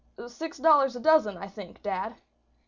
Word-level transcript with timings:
"Six 0.25 0.57
dollars 0.57 0.95
a 0.95 0.99
dozen, 0.99 1.37
I 1.37 1.47
think, 1.47 1.83
dad." 1.83 2.15